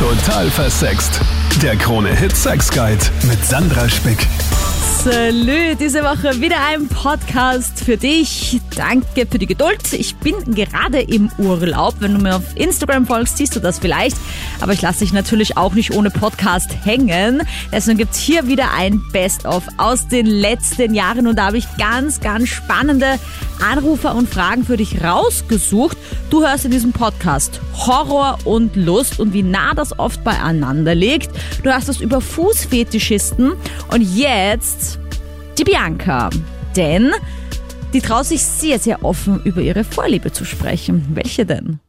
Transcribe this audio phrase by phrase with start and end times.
[0.00, 1.20] Total versext.
[1.60, 4.26] Der Krone-Hit Sex Guide mit Sandra Spick.
[5.02, 8.60] Salü, diese Woche wieder ein Podcast für dich.
[8.76, 9.94] Danke für die Geduld.
[9.94, 11.94] Ich bin gerade im Urlaub.
[12.00, 14.18] Wenn du mir auf Instagram folgst, siehst du das vielleicht.
[14.60, 17.42] Aber ich lasse dich natürlich auch nicht ohne Podcast hängen.
[17.72, 21.26] Deswegen gibt's hier wieder ein Best-of aus den letzten Jahren.
[21.26, 23.18] Und da habe ich ganz, ganz spannende
[23.66, 25.96] Anrufer und Fragen für dich rausgesucht.
[26.28, 31.30] Du hörst in diesem Podcast Horror und Lust und wie nah das oft beieinander liegt.
[31.62, 33.52] Du hörst es über Fußfetischisten.
[33.88, 34.99] Und jetzt
[35.60, 36.30] die Bianca.
[36.74, 37.12] Denn
[37.92, 41.04] die traut sich sehr, sehr offen über ihre Vorliebe zu sprechen.
[41.14, 41.80] Welche denn?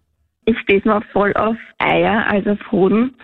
[0.45, 3.15] Ich stehe mal voll auf Eier, also auf Hoden.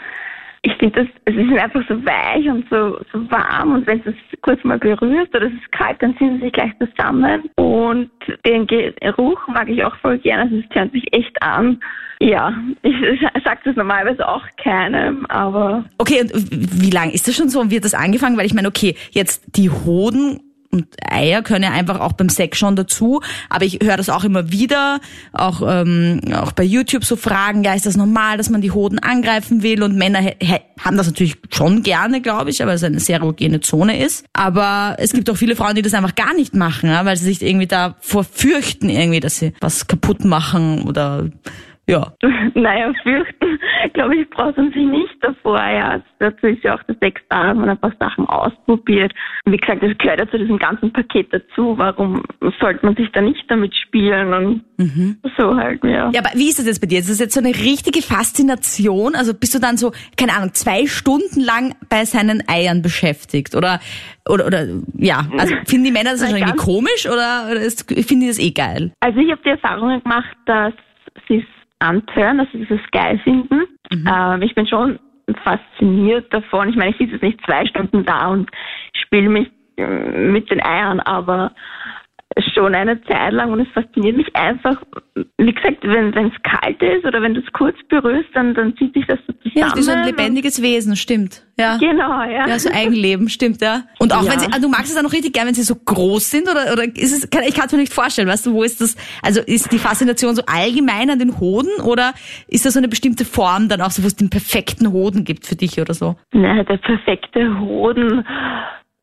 [0.62, 4.10] Ich finde das, es ist einfach so weich und so, so warm und wenn du
[4.10, 8.10] es kurz mal berührst oder es ist kalt, dann ziehen sie sich gleich zusammen und
[8.46, 11.80] den Geruch mag ich auch voll gerne, also es tönt sich echt an.
[12.20, 15.86] Ja, ich sage das normalerweise auch keinem, aber...
[16.00, 18.38] Okay, und wie lange ist das schon so und wird das angefangen?
[18.38, 22.57] Weil ich meine, okay, jetzt die Hoden und Eier können ja einfach auch beim Sex
[22.57, 23.21] schon dazu.
[23.49, 24.99] Aber ich höre das auch immer wieder,
[25.34, 28.99] auch, ähm, auch bei YouTube so Fragen, ja, ist das normal, dass man die Hoden
[28.99, 29.84] angreifen will?
[29.84, 30.20] Und Männer
[30.79, 34.26] haben das natürlich schon gerne, glaube ich, weil es eine sehr erogene Zone ist.
[34.34, 37.26] Aber es gibt auch viele Frauen, die das einfach gar nicht machen, ja, weil sie
[37.26, 41.29] sich irgendwie davor fürchten, irgendwie, dass sie was kaputt machen oder
[41.90, 42.13] ja.
[42.54, 43.60] Naja, fürchten,
[43.93, 45.57] glaube ich, braucht man sich nicht davor.
[45.57, 49.13] Ja, dazu ist ja auch das Sex da, dass man ein paar Sachen ausprobiert.
[49.46, 51.77] Wie gesagt, das gehört ja zu diesem ganzen Paket dazu.
[51.77, 52.24] Warum
[52.60, 55.18] sollte man sich da nicht damit spielen und mhm.
[55.38, 56.10] so halt, ja.
[56.12, 56.99] Ja, aber wie ist das jetzt bei dir?
[56.99, 59.15] Ist das jetzt so eine richtige Faszination?
[59.15, 63.55] Also bist du dann so, keine Ahnung, zwei Stunden lang bei seinen Eiern beschäftigt?
[63.55, 63.80] Oder,
[64.28, 64.66] oder, oder
[64.97, 68.40] ja, also finden die Männer das schon irgendwie komisch oder, oder ist, finden die das
[68.40, 68.91] eh geil?
[69.00, 70.74] Also ich habe die Erfahrung gemacht, dass
[71.28, 73.62] sie es antören, sie das geil finden.
[73.92, 74.08] Mhm.
[74.08, 75.00] Ähm, ich bin schon
[75.44, 76.70] fasziniert davon.
[76.70, 78.50] Ich meine, ich sitze jetzt nicht zwei Stunden da und
[78.94, 81.52] spiele mich äh, mit den Eiern, aber
[82.53, 84.81] schon eine Zeit lang und es fasziniert mich einfach,
[85.38, 88.94] wie gesagt, wenn es kalt ist oder wenn du es kurz berührst, dann, dann zieht
[88.94, 89.53] sich das so zusammen.
[89.56, 91.44] Ja, wie so ein lebendiges Wesen, stimmt.
[91.59, 91.78] Ja.
[91.78, 92.48] Genau, ja.
[92.48, 93.84] Ja, so Eigenleben, stimmt, ja.
[93.98, 94.31] Und auch ja.
[94.31, 96.50] wenn sie, also du magst es auch noch richtig gern, wenn sie so groß sind
[96.50, 98.80] oder, oder ist es, kann, ich kann es mir nicht vorstellen, weißt du, wo ist
[98.80, 102.14] das, also ist die Faszination so allgemein an den Hoden oder
[102.48, 105.48] ist das so eine bestimmte Form dann auch so, wo es den perfekten Hoden gibt
[105.48, 106.16] für dich oder so?
[106.31, 108.24] Na, der perfekte Hoden,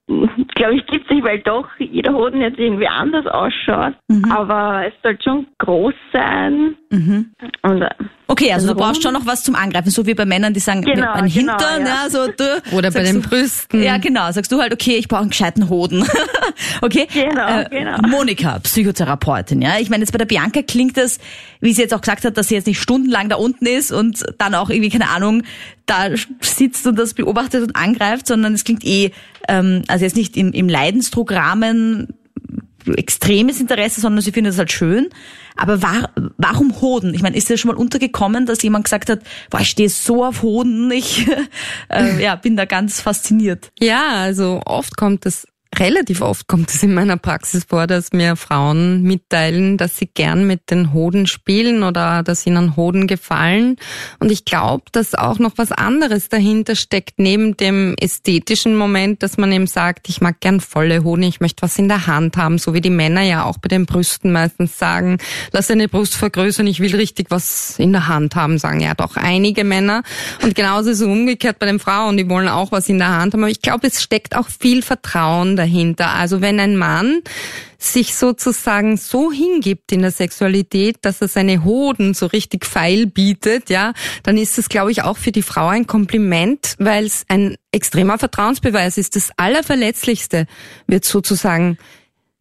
[0.06, 3.94] glaube ich, gibt es nicht, weil doch jeder Hoden jetzt irgendwie anders ausschaut.
[4.08, 4.30] Mhm.
[4.30, 6.76] Aber es soll schon groß sein.
[6.90, 7.32] Mhm.
[7.62, 7.90] Und, äh,
[8.26, 10.82] okay, also du brauchst schon noch was zum Angreifen, so wie bei Männern, die sagen,
[10.82, 12.04] genau, ein genau, Hintern, ja.
[12.04, 12.10] ja.
[12.10, 12.62] so du.
[12.72, 13.82] Oder bei den du, Brüsten.
[13.82, 14.30] Ja, genau.
[14.32, 16.06] Sagst du halt, okay, ich brauche einen gescheiten Hoden.
[16.82, 17.06] okay?
[17.12, 17.98] Genau, äh, genau.
[18.08, 19.78] Monika, Psychotherapeutin, ja.
[19.78, 21.18] Ich meine, jetzt bei der Bianca klingt das,
[21.60, 24.24] wie sie jetzt auch gesagt hat, dass sie jetzt nicht stundenlang da unten ist und
[24.38, 25.42] dann auch irgendwie, keine Ahnung,
[25.86, 26.08] da
[26.40, 29.12] sitzt und das beobachtet und angreift, sondern es klingt eh,
[29.48, 32.08] ähm, also jetzt nicht im, im Leidensdruckrahmen
[32.92, 35.08] extremes Interesse, sondern sie findet es halt schön.
[35.56, 37.14] Aber war, warum Hoden?
[37.14, 40.24] Ich meine, ist dir schon mal untergekommen, dass jemand gesagt hat, boah, ich stehe so
[40.24, 41.26] auf Hoden, ich
[41.88, 43.70] äh, ja, bin da ganz fasziniert.
[43.78, 45.46] Ja, also oft kommt es
[45.78, 50.46] relativ oft kommt es in meiner Praxis vor, dass mir Frauen mitteilen, dass sie gern
[50.46, 53.76] mit den Hoden spielen oder dass ihnen Hoden gefallen.
[54.20, 59.36] Und ich glaube, dass auch noch was anderes dahinter steckt, neben dem ästhetischen Moment, dass
[59.36, 62.58] man eben sagt, ich mag gern volle Hoden, ich möchte was in der Hand haben,
[62.58, 65.18] so wie die Männer ja auch bei den Brüsten meistens sagen,
[65.52, 69.16] lass deine Brust vergrößern, ich will richtig was in der Hand haben, sagen ja doch
[69.16, 70.02] einige Männer.
[70.42, 73.34] Und genauso ist es umgekehrt bei den Frauen, die wollen auch was in der Hand
[73.34, 73.42] haben.
[73.42, 75.63] Aber ich glaube, es steckt auch viel Vertrauen dahinter.
[76.06, 77.20] Also wenn ein Mann
[77.78, 83.70] sich sozusagen so hingibt in der Sexualität, dass er seine Hoden so richtig feil bietet,
[83.70, 83.92] ja,
[84.22, 88.18] dann ist das, glaube ich, auch für die Frau ein Kompliment, weil es ein extremer
[88.18, 89.16] Vertrauensbeweis ist.
[89.16, 90.46] Das Allerverletzlichste
[90.86, 91.78] wird sozusagen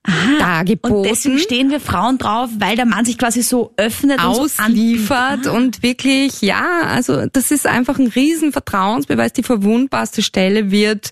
[0.05, 0.97] Aha, dargeboten.
[0.97, 5.43] Und deswegen stehen wir Frauen drauf, weil der Mann sich quasi so öffnet ausliefert und,
[5.45, 9.31] so und wirklich, ja, also das ist einfach ein riesen Vertrauensbeweis.
[9.31, 11.11] Die verwundbarste Stelle wird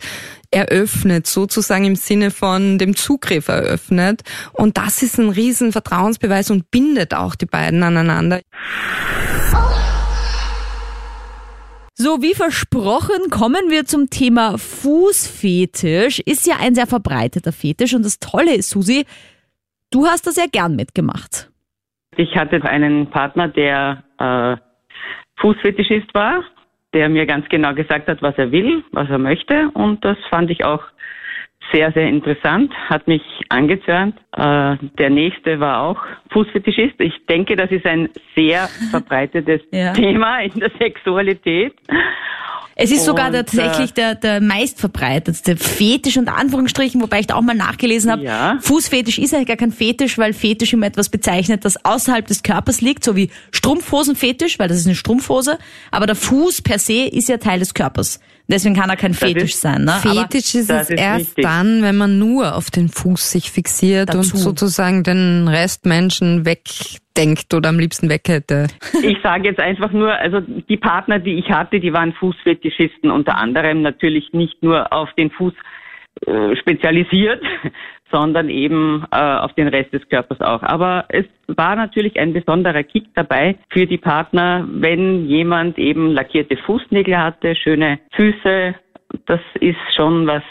[0.51, 4.21] eröffnet, sozusagen im Sinne von dem Zugriff eröffnet.
[4.53, 8.42] Und das ist ein riesen Vertrauensbeweis und bindet auch die beiden aneinander.
[11.94, 16.19] So wie versprochen kommen wir zum Thema Fußfetisch.
[16.19, 19.06] Ist ja ein sehr verbreiteter Fetisch und das Tolle ist, Susi,
[19.92, 21.50] du hast das ja gern mitgemacht.
[22.18, 24.57] Ich hatte einen Partner, der äh,
[25.39, 26.44] Fußfetischist war
[26.94, 29.70] der mir ganz genau gesagt hat, was er will, was er möchte.
[29.74, 30.84] Und das fand ich auch
[31.72, 34.18] sehr, sehr interessant, hat mich angezörnt.
[34.36, 36.02] Äh, der nächste war auch
[36.32, 37.00] Fußfetischist.
[37.00, 39.94] Ich denke, das ist ein sehr verbreitetes ja.
[39.94, 41.74] Thema in der Sexualität.
[42.81, 47.42] Es ist sogar Und, tatsächlich der, der meistverbreitetste Fetisch unter Anführungsstrichen, wobei ich da auch
[47.42, 48.24] mal nachgelesen habe.
[48.24, 48.57] Ja.
[48.62, 52.81] Fußfetisch ist ja gar kein Fetisch, weil Fetisch immer etwas bezeichnet, das außerhalb des Körpers
[52.81, 55.57] liegt, so wie Strumpfhosenfetisch, weil das ist eine Strumpfhose.
[55.92, 58.19] Aber der Fuß per se ist ja Teil des Körpers.
[58.48, 59.86] Deswegen kann er kein Fetisch ist- sein.
[59.86, 59.94] Ne?
[59.94, 61.44] Aber Fetisch ist das es ist erst wichtig.
[61.44, 64.18] dann, wenn man nur auf den Fuß sich fixiert Dazu.
[64.20, 68.68] und sozusagen den Rest Menschen wegdenkt oder am liebsten weg hätte.
[69.04, 73.38] Ich sage jetzt einfach nur, also die Partner, die ich hatte, die waren Fußfetischisten, unter
[73.38, 75.54] anderem natürlich nicht nur auf den Fuß
[76.60, 77.42] spezialisiert,
[78.12, 80.62] sondern eben äh, auf den Rest des Körpers auch.
[80.63, 86.58] Aber es war natürlich ein besonderer Kick dabei für die Partner, wenn jemand eben lackierte
[86.58, 88.75] Fußnägel hatte, schöne Füße.
[89.25, 90.44] Das ist schon was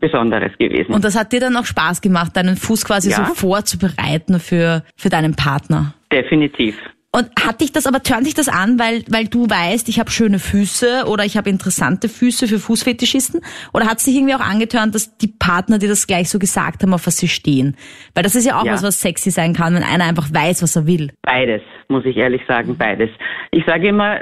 [0.00, 0.92] Besonderes gewesen.
[0.92, 3.24] Und das hat dir dann auch Spaß gemacht, deinen Fuß quasi Ja.
[3.24, 5.94] so vorzubereiten für, für deinen Partner.
[6.12, 6.78] Definitiv.
[7.10, 10.10] Und hat dich das aber, turnt dich das an, weil, weil du weißt, ich habe
[10.10, 13.40] schöne Füße oder ich habe interessante Füße für Fußfetischisten?
[13.72, 16.82] Oder hat es dich irgendwie auch angeturnt, dass die Partner dir das gleich so gesagt
[16.82, 17.76] haben, auf was sie stehen?
[18.14, 18.74] Weil das ist ja auch Ja.
[18.74, 21.10] was, was sexy sein kann, wenn einer einfach weiß, was er will.
[21.22, 23.08] Beides, muss ich ehrlich sagen, beides.
[23.52, 24.20] Ich sage immer,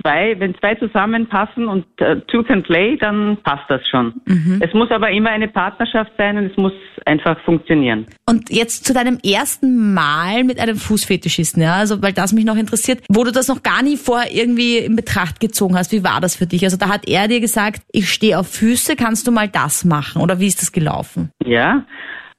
[0.00, 4.14] zwei, wenn zwei zusammenpassen und äh, two can play, dann passt das schon.
[4.60, 6.72] Es muss aber immer eine Partnerschaft sein und es muss
[7.04, 8.06] einfach funktionieren.
[8.28, 12.56] Und jetzt zu deinem ersten Mal mit einem Fußfetischisten, ja, also weil das mich noch
[12.56, 16.20] interessiert, wo du das noch gar nie vorher irgendwie in Betracht gezogen hast, wie war
[16.20, 16.64] das für dich?
[16.64, 20.22] Also da hat er dir gesagt, ich stehe auf Füße, kannst du mal das machen?
[20.22, 21.30] Oder wie ist das gelaufen?
[21.44, 21.84] Ja,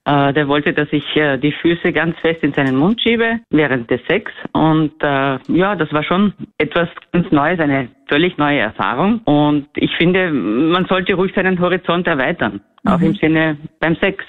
[0.07, 3.91] äh, der wollte, dass ich äh, die Füße ganz fest in seinen Mund schiebe während
[3.91, 4.31] des Sex.
[4.53, 9.19] Und äh, ja, das war schon etwas ganz Neues, eine völlig neue Erfahrung.
[9.25, 13.57] Und ich finde, man sollte ruhig seinen Horizont erweitern, auch im Sinne
[13.87, 14.23] beim Sex.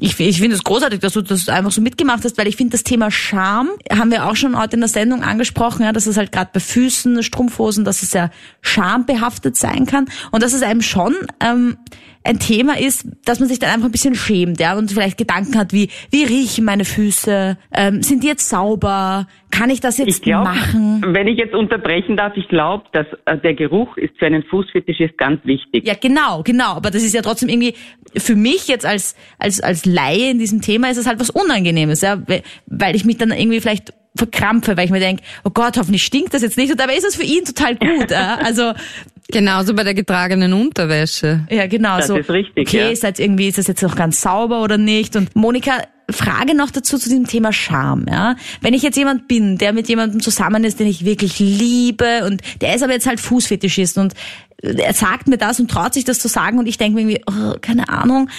[0.00, 2.72] Ich, ich finde es großartig, dass du das einfach so mitgemacht hast, weil ich finde
[2.72, 6.16] das Thema Scham, haben wir auch schon heute in der Sendung angesprochen, ja, dass es
[6.16, 8.30] halt gerade bei Füßen, Strumpfhosen, dass es ja
[8.62, 11.76] schambehaftet sein kann und dass es einem schon ähm,
[12.24, 15.56] ein Thema ist, dass man sich dann einfach ein bisschen schämt, ja, und vielleicht Gedanken
[15.56, 20.08] hat wie, wie riechen meine Füße, ähm, sind die jetzt sauber, kann ich das jetzt
[20.08, 21.04] Ich glaube, machen?
[21.14, 25.16] wenn ich jetzt unterbrechen darf, ich glaube, dass äh, der Geruch ist für einen Fußfetischist
[25.16, 25.86] ganz wichtig.
[25.86, 26.72] Ja, genau, genau.
[26.72, 27.74] Aber das ist ja trotzdem irgendwie,
[28.16, 28.95] für mich jetzt als,
[29.38, 33.04] als, als Laie in diesem Thema ist es halt was Unangenehmes, ja, we- weil ich
[33.04, 36.56] mich dann irgendwie vielleicht verkrampfe, weil ich mir denke, oh Gott, hoffentlich stinkt das jetzt
[36.56, 36.70] nicht.
[36.70, 38.10] Und dabei ist es für ihn total gut.
[38.10, 38.36] ja.
[38.42, 38.72] Also,
[39.28, 41.44] Genauso bei der getragenen Unterwäsche.
[41.50, 41.96] ja, genau.
[41.96, 42.88] Das so, ist richtig, Okay, ja.
[42.90, 45.16] ist jetzt irgendwie, ist das jetzt noch ganz sauber oder nicht?
[45.16, 48.36] Und Monika, Frage noch dazu zu diesem Thema Scham, ja.
[48.60, 52.40] Wenn ich jetzt jemand bin, der mit jemandem zusammen ist, den ich wirklich liebe und
[52.60, 54.14] der ist aber jetzt halt Fußfetischist und
[54.62, 57.22] er sagt mir das und traut sich das zu sagen und ich denke mir irgendwie,
[57.26, 58.30] oh, keine Ahnung.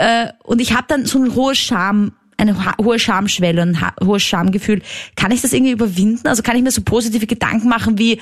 [0.00, 4.80] Äh, und ich habe dann so ein hohes Scham, eine hohe Schamschwelle ein hohes Schamgefühl.
[5.14, 6.26] Kann ich das irgendwie überwinden?
[6.26, 8.18] Also kann ich mir so positive Gedanken machen wie,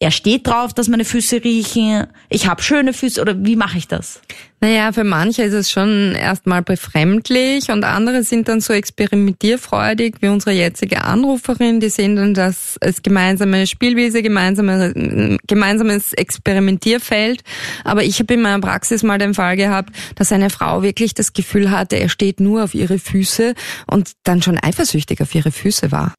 [0.00, 3.88] er steht drauf, dass meine Füße riechen, ich habe schöne Füße oder wie mache ich
[3.88, 4.20] das?
[4.60, 10.28] Naja, für manche ist es schon erstmal befremdlich und andere sind dann so experimentierfreudig wie
[10.28, 11.80] unsere jetzige Anruferin.
[11.80, 17.42] Die sehen dann das als gemeinsame Spielwiese, gemeinsame, gemeinsames Experimentierfeld.
[17.82, 21.32] Aber ich habe in meiner Praxis mal den Fall gehabt, dass eine Frau wirklich das
[21.32, 23.54] Gefühl hatte, er steht nur auf ihre Füße
[23.88, 26.14] und dann schon eifersüchtig auf ihre Füße war.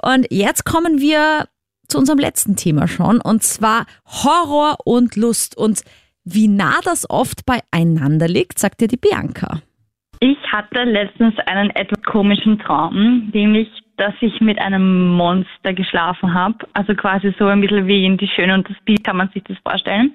[0.00, 1.46] Und jetzt kommen wir
[1.88, 5.82] zu unserem letzten Thema schon, und zwar Horror und Lust und
[6.24, 9.60] wie nah das oft beieinander liegt, sagt dir die Bianca.
[10.20, 16.58] Ich hatte letztens einen etwas komischen Traum, nämlich, dass ich mit einem Monster geschlafen habe.
[16.72, 19.44] Also quasi so ein bisschen wie in Die Schöne und das Biest kann man sich
[19.44, 20.14] das vorstellen.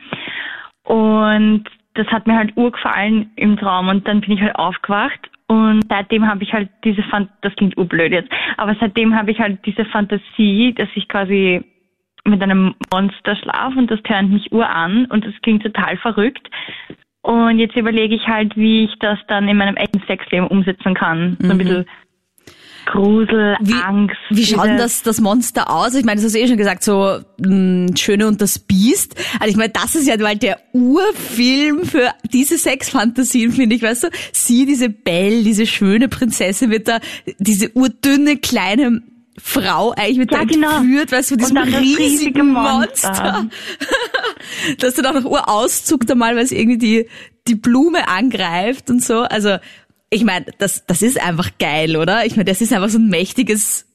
[0.84, 5.84] Und das hat mir halt urgefallen im Traum und dann bin ich halt aufgewacht und
[5.89, 9.65] seitdem habe ich halt diese Fan das klingt urblöd jetzt, aber seitdem habe ich halt
[9.65, 11.63] diese Fantasie, dass ich quasi
[12.25, 16.48] mit einem Monster schlafe und das tönt mich ur an und das klingt total verrückt.
[17.22, 21.38] Und jetzt überlege ich halt, wie ich das dann in meinem echten Sexleben umsetzen kann.
[21.41, 21.86] So ein bisschen
[22.91, 24.15] Grusel, Wie, Angst.
[24.29, 25.93] wie schaut denn das, das Monster aus?
[25.96, 29.15] Ich meine, das hast du eh schon gesagt, so mh, Schöne und das Biest.
[29.39, 34.05] Also ich meine, das ist ja mal der Urfilm für diese Sexfantasien, finde ich, weißt
[34.05, 34.08] du?
[34.34, 37.00] Sie, diese Belle, diese schöne Prinzessin wird da,
[37.38, 39.01] diese urdünne kleine
[39.41, 40.77] Frau eigentlich wird Ja, da genau.
[40.79, 43.10] entführt, weißt du, diesem riesigen riesige Monster.
[43.10, 43.48] Monster.
[44.79, 47.05] Dass du dann auch noch urauszuckt einmal, weil es irgendwie die,
[47.48, 49.19] die Blume angreift und so.
[49.22, 49.58] Also,
[50.10, 52.25] ich meine, das, das ist einfach geil, oder?
[52.25, 53.86] Ich meine, das ist einfach so ein mächtiges,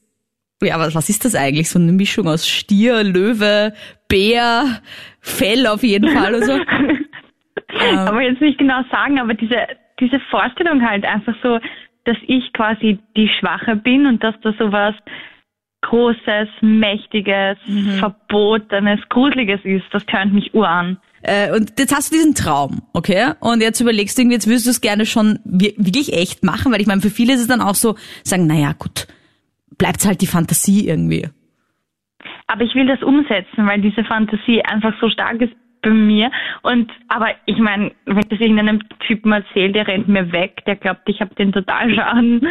[0.63, 1.69] ja, was, was ist das eigentlich?
[1.71, 3.75] So eine Mischung aus Stier, Löwe,
[4.09, 4.81] Bär,
[5.21, 6.53] Fell auf jeden Fall und so.
[7.97, 9.67] aber jetzt nicht genau sagen, aber diese,
[10.01, 11.59] diese Vorstellung halt einfach so,
[12.05, 14.95] dass ich quasi die Schwache bin und dass da sowas
[15.83, 17.59] Großes, Mächtiges,
[17.99, 19.85] Verbotenes, Gruseliges ist.
[19.93, 20.99] Das tönt mich ur an.
[21.27, 23.33] Äh, und jetzt hast du diesen Traum, okay?
[23.41, 26.71] Und jetzt überlegst du irgendwie, jetzt würdest du es gerne schon wir- wirklich echt machen,
[26.73, 29.07] weil ich meine, für viele ist es dann auch so, sagen, naja, gut,
[29.79, 31.29] bleibt's halt die Fantasie irgendwie.
[32.47, 35.53] Aber ich will das umsetzen, weil diese Fantasie einfach so stark ist
[35.85, 36.31] bei mir.
[36.63, 40.77] Und aber ich meine, wenn ich das irgendeinem Typen erzähle, der rennt mir weg, der
[40.77, 42.47] glaubt, ich habe den Totalschaden.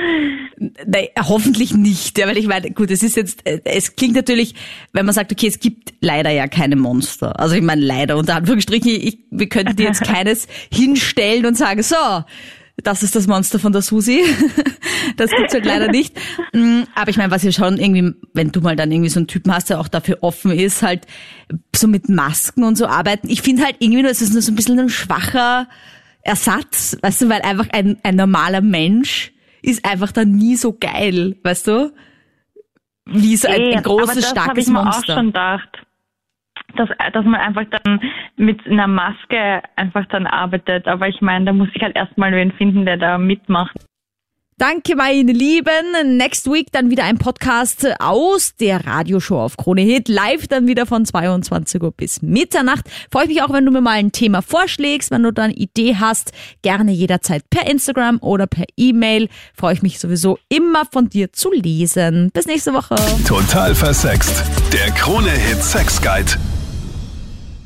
[0.85, 4.55] Nein, hoffentlich nicht, ja, weil ich meine, gut, es ist jetzt, äh, es klingt natürlich,
[4.93, 7.39] wenn man sagt, okay, es gibt leider ja keine Monster.
[7.39, 11.81] Also ich meine, leider, unter Anführungsstrichen, ich, wir könnten dir jetzt keines hinstellen und sagen,
[11.83, 11.95] so,
[12.77, 14.23] das ist das Monster von der Susi.
[15.17, 16.17] Das gibt's halt leider nicht.
[16.53, 19.27] Mm, Aber ich meine, was ja schon irgendwie, wenn du mal dann irgendwie so einen
[19.27, 21.05] Typen hast, der auch dafür offen ist, halt
[21.75, 23.29] so mit Masken und so arbeiten.
[23.29, 25.67] Ich finde halt irgendwie nur, es ist nur so ein bisschen ein schwacher
[26.23, 31.35] Ersatz, weißt du, weil einfach ein, ein normaler Mensch ist einfach dann nie so geil,
[31.43, 31.93] weißt du?
[33.05, 35.15] Wie so ein, ein großes, aber das habe starkes ich mir auch Monster.
[35.15, 35.69] schon gedacht.
[36.75, 38.01] Dass, dass man einfach dann
[38.35, 40.87] mit einer Maske einfach dann arbeitet.
[40.87, 43.75] Aber ich meine, da muss ich halt erstmal wen finden, der da mitmacht.
[44.57, 46.17] Danke, meine Lieben.
[46.17, 50.07] Next week dann wieder ein Podcast aus der Radioshow auf Krone Hit.
[50.07, 52.85] Live dann wieder von 22 Uhr bis Mitternacht.
[53.11, 55.53] Freue ich mich auch, wenn du mir mal ein Thema vorschlägst, wenn du da eine
[55.53, 56.33] Idee hast.
[56.61, 59.27] Gerne jederzeit per Instagram oder per E-Mail.
[59.53, 62.29] Freue ich mich sowieso immer von dir zu lesen.
[62.33, 62.95] Bis nächste Woche.
[63.27, 64.45] Total versext.
[64.71, 66.31] Der Krone-Hit Sex Guide.